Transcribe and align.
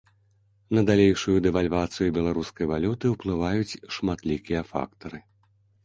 На 0.77 0.81
далейшую 0.89 1.35
дэвальвацыю 1.49 2.07
беларускай 2.17 2.65
валюты 2.73 3.05
ўплываюць 3.15 3.79
шматлікія 3.99 4.61
фактары. 4.75 5.19